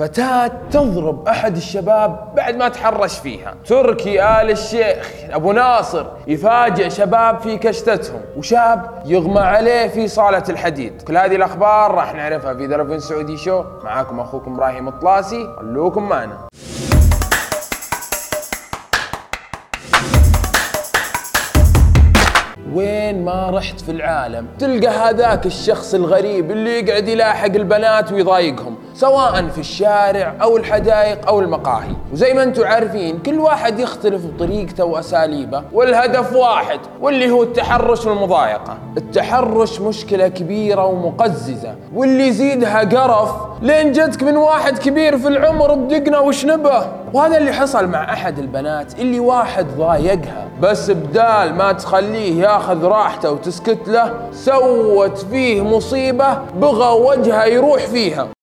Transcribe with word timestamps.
فتاة 0.00 0.50
تضرب 0.70 1.28
أحد 1.28 1.56
الشباب 1.56 2.34
بعد 2.34 2.56
ما 2.56 2.68
تحرش 2.68 3.18
فيها. 3.18 3.54
تركي 3.66 4.22
آل 4.22 4.50
الشيخ 4.50 5.12
أبو 5.30 5.52
ناصر 5.52 6.06
يفاجئ 6.26 6.90
شباب 6.90 7.40
في 7.40 7.58
كشتتهم 7.58 8.20
وشاب 8.36 9.02
يغمى 9.06 9.40
عليه 9.40 9.88
في 9.88 10.08
صالة 10.08 10.42
الحديد. 10.48 11.02
كل 11.02 11.16
هذه 11.16 11.36
الأخبار 11.36 11.94
راح 11.94 12.14
نعرفها 12.14 12.54
في 12.54 12.66
ذا 12.66 12.98
سعودي 12.98 13.36
شو؟ 13.36 13.64
معاكم 13.84 14.20
أخوكم 14.20 14.54
إبراهيم 14.54 14.88
الطلاسي 14.88 15.54
خلوكم 15.56 16.08
معنا. 16.08 16.48
وين 22.72 22.95
ما 23.24 23.50
رحت 23.50 23.80
في 23.80 23.92
العالم 23.92 24.46
تلقى 24.58 24.88
هذاك 24.88 25.46
الشخص 25.46 25.94
الغريب 25.94 26.50
اللي 26.50 26.80
يقعد 26.80 27.08
يلاحق 27.08 27.44
البنات 27.54 28.12
ويضايقهم 28.12 28.76
سواء 28.94 29.48
في 29.48 29.58
الشارع 29.58 30.34
أو 30.42 30.56
الحدائق 30.56 31.28
أو 31.28 31.40
المقاهي. 31.40 31.92
وزي 32.12 32.34
ما 32.34 32.42
أنتم 32.42 32.64
عارفين 32.64 33.18
كل 33.18 33.38
واحد 33.38 33.78
يختلف 33.78 34.26
بطريقته 34.26 34.84
وأساليبه 34.84 35.62
والهدف 35.72 36.32
واحد 36.32 36.80
واللي 37.00 37.30
هو 37.30 37.42
التحرش 37.42 38.06
والمضايقة. 38.06 38.78
التحرش 38.96 39.80
مشكلة 39.80 40.28
كبيرة 40.28 40.84
ومقززة 40.84 41.74
واللي 41.94 42.28
يزيدها 42.28 42.80
قرف 42.80 43.30
لين 43.62 43.92
جتك 43.92 44.22
من 44.22 44.36
واحد 44.36 44.78
كبير 44.78 45.18
في 45.18 45.28
العمر 45.28 45.74
بدقنا 45.74 46.18
وشنبه. 46.18 46.86
وهذا 47.12 47.36
اللي 47.36 47.52
حصل 47.52 47.88
مع 47.88 48.12
أحد 48.12 48.38
البنات 48.38 49.00
اللي 49.00 49.20
واحد 49.20 49.66
ضايقها. 49.78 50.46
بس 50.60 50.90
بدال 50.90 51.54
ما 51.54 51.72
تخليه 51.72 52.42
ياخذ 52.42 52.84
راحته 53.06 53.30
وتسكت 53.30 53.88
له 53.88 54.30
سوت 54.32 55.18
فيه 55.18 55.62
مصيبة 55.62 56.38
بغى 56.58 56.90
وجهه 57.00 57.44
يروح 57.44 57.86
فيها. 57.86 58.35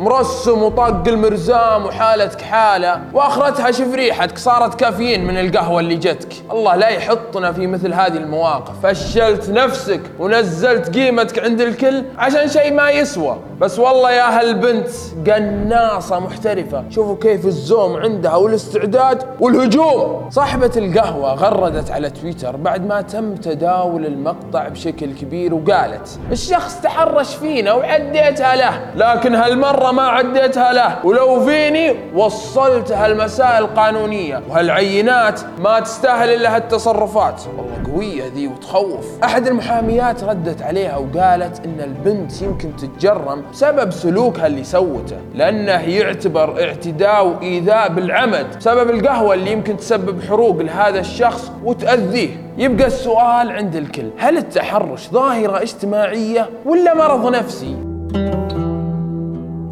مرسم 0.00 0.62
وطق 0.62 1.08
المرزام 1.08 1.86
وحالتك 1.86 2.40
حالة 2.40 3.00
وآخرتها 3.12 3.70
شوف 3.70 3.94
ريحتك 3.94 4.38
صارت 4.38 4.80
كافيين 4.80 5.26
من 5.26 5.38
القهوة 5.38 5.80
اللي 5.80 5.96
جتك. 5.96 6.28
الله 6.50 6.76
لا 6.76 6.88
يحطنا 6.88 7.52
في 7.52 7.66
مثل 7.66 7.94
هذه 7.94 8.16
المواقف. 8.16 8.72
فشلت 8.82 9.50
نفسك 9.50 10.00
ونزلت 10.18 10.96
قيمتك 10.98 11.44
عند 11.44 11.60
الكل 11.60 12.04
عشان 12.18 12.48
شيء 12.48 12.72
ما 12.72 12.90
يسوى. 12.90 13.36
بس 13.60 13.78
والله 13.78 14.10
يا 14.10 14.40
هالبنت 14.40 14.88
قناصة 15.26 16.18
محترفة. 16.18 16.84
شوفوا 16.90 17.16
كيف 17.22 17.46
الزوم 17.46 17.96
عندها 17.96 18.36
والاستعداد 18.36 19.22
والهجوم. 19.40 20.30
صاحبة 20.30 20.72
القهوة 20.76 21.34
غردت 21.34 21.90
على 21.90 22.10
تويتر 22.10 22.56
بعد 22.56 22.86
ما 22.86 23.00
تم 23.00 23.34
تداول 23.34 24.06
المقطع 24.06 24.68
بشكل 24.68 25.14
كبير 25.14 25.54
وقالت 25.54 26.18
الشخص 26.32 26.80
تحرش 26.80 27.34
فينا 27.34 27.72
وعديتها 27.72 28.56
له 28.56 28.80
لكن 28.96 29.34
هالمرة 29.34 29.89
ما 29.92 30.02
عديتها 30.02 30.72
له. 30.72 31.06
ولو 31.06 31.40
فيني 31.40 31.94
وصلتها 32.14 33.06
المسائل 33.06 33.64
القانونية. 33.64 34.42
وهالعينات 34.50 35.40
ما 35.58 35.80
تستاهل 35.80 36.28
إلا 36.28 36.56
هالتصرفات. 36.56 37.42
والله 37.56 37.92
قوية 37.92 38.24
ذي 38.34 38.46
وتخوف. 38.46 39.06
أحد 39.24 39.46
المحاميات 39.46 40.24
ردت 40.24 40.62
عليها 40.62 40.96
وقالت 40.96 41.64
إن 41.64 41.80
البنت 41.80 42.42
يمكن 42.42 42.76
تتجرم 42.76 43.42
بسبب 43.52 43.90
سلوكها 43.90 44.46
اللي 44.46 44.64
سوته. 44.64 45.16
لأنه 45.34 45.80
يعتبر 45.88 46.62
اعتداء 46.62 47.26
وإيذاء 47.26 47.88
بالعمد. 47.88 48.46
بسبب 48.56 48.90
القهوة 48.90 49.34
اللي 49.34 49.52
يمكن 49.52 49.76
تسبب 49.76 50.22
حروق 50.22 50.56
لهذا 50.56 51.00
الشخص 51.00 51.52
وتأذيه. 51.64 52.28
يبقى 52.58 52.86
السؤال 52.86 53.50
عند 53.50 53.76
الكل. 53.76 54.10
هل 54.18 54.36
التحرش 54.36 55.08
ظاهرة 55.08 55.62
اجتماعية 55.62 56.50
ولا 56.66 56.94
مرض 56.94 57.34
نفسي؟ 57.34 57.89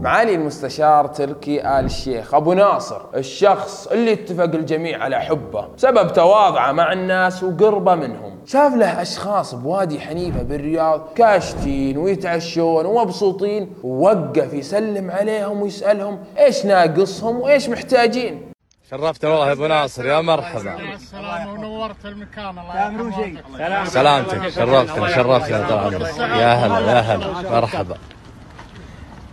معالي 0.09 0.35
المستشار 0.35 1.07
تركي 1.07 1.61
آل 1.61 1.85
الشيخ 1.85 2.35
أبو 2.35 2.53
ناصر 2.53 3.01
الشخص 3.15 3.87
اللي 3.87 4.13
اتفق 4.13 4.43
الجميع 4.43 5.03
على 5.03 5.21
حبه 5.21 5.69
بسبب 5.77 6.13
تواضعه 6.13 6.73
مع 6.73 6.93
الناس 6.93 7.43
وقربه 7.43 7.95
منهم. 7.95 8.39
شاف 8.47 8.75
له 8.75 9.03
أشخاص 9.03 9.55
بوادي 9.55 10.01
حنيفة 10.01 10.43
بالرياض 10.43 11.09
كاشتين 11.17 11.99
ويتعشون 11.99 12.87
ومبسوطين 12.87 13.73
ووقف 13.85 14.53
يسلم 14.53 15.11
عليهم 15.11 15.63
ويسألهم 15.63 16.25
إيش 16.39 16.67
ناقصهم 16.67 17.41
وإيش 17.41 17.69
محتاجين. 17.69 18.53
شرفت 18.91 19.25
والله 19.25 19.47
يا 19.49 19.53
أبو 19.53 19.67
ناصر 19.67 20.07
يا 20.07 20.21
مرحبا. 20.21 20.77
السلام 20.95 21.49
ونورت 21.49 22.05
المكان 22.05 22.59
الله 22.59 23.11
شيء 23.17 23.37
سلامتك 23.85 24.49
شرفتنا 24.49 25.09
شرفتنا 25.09 25.69
طال 25.69 25.79
عمرك 25.79 26.19
يا 26.19 26.55
هلا 26.55 26.93
يا 26.93 27.01
هلا 27.01 27.51
مرحبا. 27.61 27.97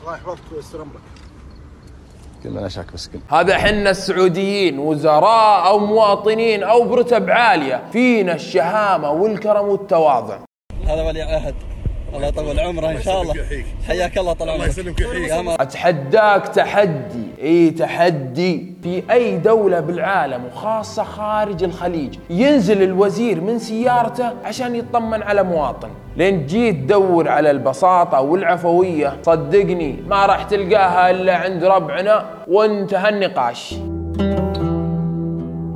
الله 0.06 0.18
يحفظك 0.18 0.52
ويستر 0.56 0.82
أمرك. 0.82 1.02
كلنا 2.44 2.70
شاك 2.70 2.94
مسكين 2.94 3.22
هذا 3.32 3.58
حنا 3.58 3.90
السعوديين 3.90 4.80
وزراء 4.80 5.68
أو 5.68 5.80
مواطنين 5.80 6.64
أو 6.64 6.84
برتب 6.90 7.30
عالية. 7.30 7.84
فينا 7.92 8.34
الشهامة 8.34 9.12
والكرم 9.12 9.68
والتواضع. 9.68 10.38
هذا 10.86 11.04
ولي 11.08 11.22
عهد. 11.22 11.56
الله 12.16 12.28
يطول 12.28 12.60
عمره 12.60 12.90
إن 12.92 13.02
شاء 13.02 13.22
الله. 13.22 13.34
حياك 13.88 14.18
الله 14.18 14.34
طال 14.34 14.50
عمرك. 14.50 14.62
الله 14.62 14.68
يسلمك 14.68 15.46
مر- 15.46 15.62
أتحداك 15.62 16.48
تحدي. 16.48 17.24
إي 17.42 17.70
تحدي. 17.72 18.74
في 18.84 19.04
أي 19.12 19.38
دولة 19.38 19.80
بالعالم 19.80 20.46
وخاصة 20.46 21.04
خارج 21.04 21.64
الخليج 21.64 22.16
ينزل 22.30 22.84
الوزير 22.84 23.42
من 23.42 23.60
سيارته 23.60 24.32
عشان 24.46 24.76
يطمن 24.76 25.24
على 25.24 25.44
مواطن. 25.44 25.90
لين 26.18 26.46
جيت 26.46 26.76
تدور 26.76 27.30
على 27.30 27.52
البساطة 27.52 28.22
والعفوية 28.22 29.18
صدقني 29.24 29.96
ما 30.08 30.26
راح 30.26 30.44
تلقاها 30.44 31.10
إلا 31.10 31.36
عند 31.36 31.64
ربعنا. 31.64 32.26
وانتهى 32.48 33.10
النقاش. 33.10 33.76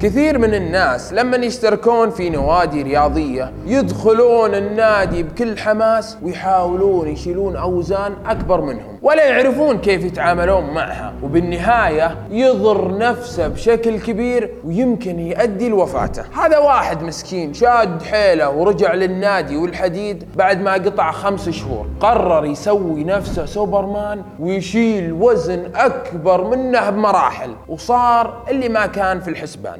كثير 0.01 0.37
من 0.37 0.53
الناس 0.53 1.13
لما 1.13 1.37
يشتركون 1.37 2.09
في 2.09 2.29
نوادي 2.29 2.81
رياضية 2.81 3.51
يدخلون 3.65 4.55
النادي 4.55 5.23
بكل 5.23 5.57
حماس 5.57 6.17
ويحاولون 6.23 7.07
يشيلون 7.07 7.55
أوزان 7.55 8.13
أكبر 8.25 8.61
منهم 8.61 8.99
ولا 9.01 9.25
يعرفون 9.25 9.77
كيف 9.77 10.03
يتعاملون 10.03 10.73
معها. 10.73 11.13
وبالنهاية 11.23 12.17
يضر 12.31 12.97
نفسه 12.97 13.47
بشكل 13.47 13.99
كبير 13.99 14.53
ويمكن 14.65 15.19
يؤدي 15.19 15.69
لوفاته. 15.69 16.23
هذا 16.43 16.57
واحد 16.57 17.03
مسكين 17.03 17.53
شاد 17.53 18.03
حيله 18.03 18.49
ورجع 18.49 18.93
للنادي 18.93 19.57
والحديد 19.57 20.23
بعد 20.35 20.61
ما 20.61 20.73
قطع 20.73 21.11
خمس 21.11 21.49
شهور. 21.49 21.87
قرر 21.99 22.45
يسوي 22.45 23.03
نفسه 23.03 23.45
سوبرمان 23.45 24.23
ويشيل 24.39 25.13
وزن 25.13 25.71
أكبر 25.75 26.43
منه 26.43 26.89
بمراحل. 26.89 27.51
وصار 27.67 28.43
اللي 28.49 28.69
ما 28.69 28.85
كان 28.85 29.19
في 29.19 29.29
الحسبان. 29.29 29.79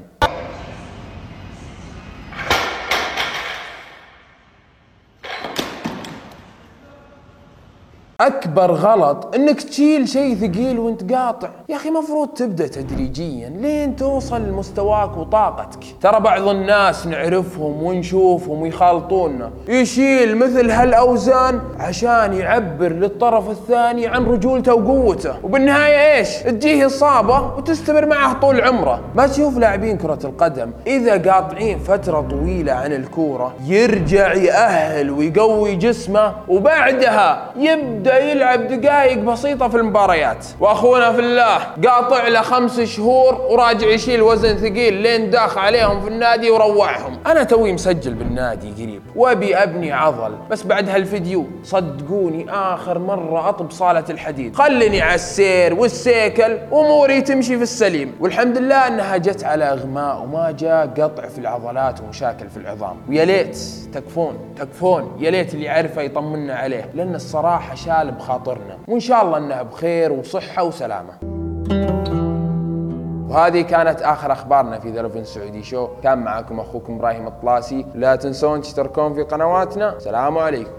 أكبر 8.22 8.72
غلط 8.72 9.36
إنك 9.36 9.62
تشيل 9.62 10.08
شيء 10.08 10.36
ثقيل 10.36 10.80
وإنت 10.80 11.14
قاطع. 11.14 11.50
يا 11.70 11.76
أخي 11.76 11.90
مفروض 11.90 12.28
تبدأ 12.28 12.68
تدريجيا 12.68 13.50
لين 13.50 13.96
توصل 13.96 14.42
لمستواك 14.42 15.18
وطاقتك. 15.18 15.80
ترى 16.02 16.20
بعض 16.20 16.48
الناس 16.48 17.08
نعرفهم 17.08 17.84
ونشوفهم 17.84 18.62
ويخالطونا. 18.62 19.52
يشيل 19.68 20.38
مثل 20.38 20.72
هالأوزان 20.72 21.62
عشان 21.80 22.34
يعبر 22.34 22.92
للطرف 22.92 23.50
الثاني 23.50 24.08
عن 24.08 24.26
رجولته 24.26 24.74
وقوته. 24.74 25.34
وبالنهاية 25.44 26.18
إيش؟ 26.18 26.30
تجيه 26.38 26.86
إصابة 26.86 27.56
وتستمر 27.58 28.06
معه 28.06 28.40
طول 28.40 28.62
عمره. 28.62 29.02
ما 29.16 29.28
تشوف 29.28 29.58
لاعبين 29.58 29.98
كرة 29.98 30.20
القدم 30.24 30.72
إذا 30.88 31.32
قاطعين 31.32 31.80
فترة 31.80 32.22
طويلة 32.22 32.74
عن 32.74 32.94
الكورة 32.94 33.54
يرجع 33.66 34.34
يأهل 34.34 35.12
ويقوي 35.12 35.76
جسمه 35.76 36.34
وبعدها 36.48 37.52
يبدأ 37.58 38.09
يلعب 38.18 38.68
دقائق 38.68 39.18
بسيطة 39.18 39.68
في 39.68 39.78
المباريات. 39.78 40.46
وأخونا 40.60 41.12
في 41.12 41.20
الله 41.20 41.58
قاطع 41.58 42.28
له 42.28 42.42
خمس 42.42 42.80
شهور 42.80 43.42
وراجع 43.50 43.88
يشيل 43.88 44.22
وزن 44.22 44.58
ثقيل 44.58 44.94
لين 44.94 45.30
داخ 45.30 45.58
عليهم 45.58 46.02
في 46.02 46.08
النادي 46.08 46.50
وروعهم. 46.50 47.20
أنا 47.28 47.44
توي 47.44 47.74
مسجل 47.74 48.14
بالنادي 48.14 48.72
قريب 48.72 49.02
وأبي 49.16 49.56
أبني 49.56 49.92
عضل. 49.92 50.36
بس 50.50 50.64
بعد 50.64 50.90
هالفيديو 50.90 51.46
صدقوني 51.64 52.46
آخر 52.50 53.00
مرة 53.00 53.50
أطب 53.50 53.72
صالة 53.72 54.04
الحديد. 54.10 54.56
خلني 54.56 55.02
على 55.02 55.16
السير 55.16 55.74
والسيكل 55.74 56.58
اموري 56.74 57.22
تمشي 57.22 57.58
في 57.58 57.64
السليم. 57.64 58.16
والحمد 58.20 58.58
لله 58.58 58.88
إنها 58.88 59.18
جت 59.18 59.44
على 59.44 59.64
إغماء 59.64 60.22
وما 60.22 60.52
جاء 60.52 60.88
قطع 60.88 61.28
في 61.28 61.38
العضلات 61.38 62.02
ومشاكل 62.02 62.50
في 62.50 62.58
العظام. 62.58 62.98
ويا 63.10 63.26
ليت 63.26 63.58
تكفون 63.94 64.38
تكفون. 64.58 65.18
يا 65.20 65.32
ليت 65.32 65.54
اللي 65.54 65.66
يعرفه 65.66 66.02
يطمنا 66.02 66.56
عليه. 66.56 66.90
لأن 66.94 67.16
الصراحة 67.16 67.76
شال 68.00 68.12
بخاطرنا. 68.12 68.78
وإن 68.88 69.00
شاء 69.00 69.26
الله 69.26 69.38
انه 69.38 69.62
بخير 69.62 70.12
وصحة 70.12 70.64
وسلامة. 70.64 71.14
وهذه 73.30 73.62
كانت 73.62 74.02
آخر 74.02 74.32
أخبارنا 74.32 74.80
في 74.80 74.92
ذا 74.92 75.24
سعودي 75.24 75.64
شو. 75.64 75.88
كان 76.04 76.18
معكم 76.18 76.60
أخوكم 76.60 76.96
إبراهيم 76.96 77.28
الطلاسي. 77.28 77.86
لا 77.96 78.16
تنسون 78.16 78.62
تشتركون 78.62 79.14
في 79.14 79.24
قنواتنا. 79.24 80.00
سلام 80.00 80.38
عليكم. 80.38 80.72